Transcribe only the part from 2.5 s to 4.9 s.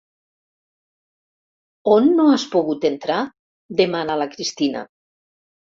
pogut entrar? —demana la Cristina—.